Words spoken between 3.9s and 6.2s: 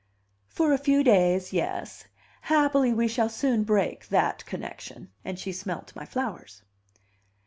that connection." And she smelt my